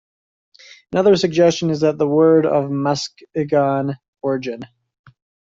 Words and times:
Another 0.91 1.15
suggestion 1.15 1.69
is 1.69 1.81
that 1.81 1.99
the 1.99 2.07
word 2.07 2.47
is 2.47 2.51
of 2.51 2.71
Muskogean 2.71 3.97
origin. 4.23 4.61